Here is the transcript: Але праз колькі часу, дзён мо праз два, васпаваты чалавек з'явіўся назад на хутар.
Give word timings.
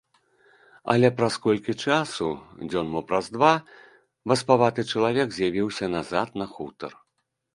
Але 0.93 1.07
праз 1.17 1.35
колькі 1.43 1.73
часу, 1.89 2.29
дзён 2.69 2.89
мо 2.95 3.01
праз 3.11 3.25
два, 3.35 3.51
васпаваты 4.33 4.81
чалавек 4.95 5.27
з'явіўся 5.39 5.85
назад 5.97 6.27
на 6.43 6.49
хутар. 6.57 6.91